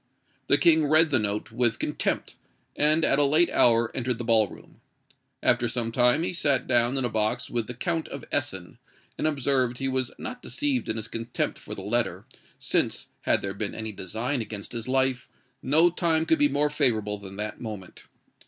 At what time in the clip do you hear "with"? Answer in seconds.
1.51-1.77, 7.51-7.67